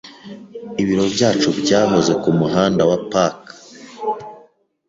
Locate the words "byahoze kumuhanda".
1.59-2.81